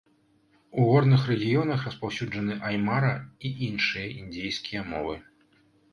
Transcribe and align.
У 0.77 0.85
горных 0.91 1.25
рэгіёнах 1.31 1.83
распаўсюджаны 1.89 2.57
аймара 2.71 3.11
і 3.49 3.55
іншыя 3.69 4.07
індзейскія 4.23 4.81
мовы. 4.93 5.15